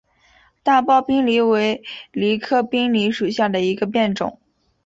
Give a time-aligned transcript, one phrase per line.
[0.63, 4.39] 大苞滨藜为藜科滨藜属下的一个变种。